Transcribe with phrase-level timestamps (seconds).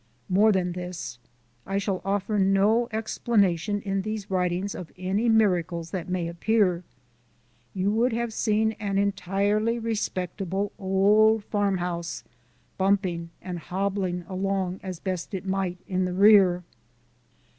[0.29, 1.19] More than this
[1.63, 6.83] I shall offer no explanation in these writings of any miracles that may appear
[7.75, 12.23] you would have seen an entirely respectable old farmhouse
[12.79, 16.63] bumping and hobbling along as best it might in the rear.